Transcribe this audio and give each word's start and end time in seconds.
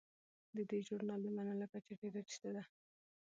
د 0.55 0.57
دې 0.69 0.79
ژورنال 0.87 1.21
د 1.23 1.27
منلو 1.35 1.65
کچه 1.73 1.93
ډیره 2.01 2.21
ټیټه 2.27 2.49
ده. 2.55 2.63